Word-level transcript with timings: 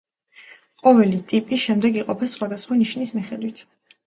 ყოველი 0.87 1.19
ტიპი 1.33 1.59
შემდეგ 1.65 2.01
იყოფა 2.01 2.31
სხვადასხვა 2.33 2.79
ნიშნის 2.81 3.15
მიხედვით. 3.21 3.65